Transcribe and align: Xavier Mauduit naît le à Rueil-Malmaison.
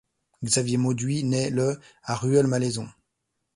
Xavier 0.43 0.77
Mauduit 0.77 1.23
naît 1.23 1.51
le 1.51 1.79
à 2.01 2.15
Rueil-Malmaison. 2.15 2.89